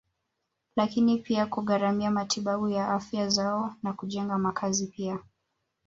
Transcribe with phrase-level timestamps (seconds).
[0.75, 5.19] Lakini pia kugharimia matibabu ya afya zao na kujenga makazi pia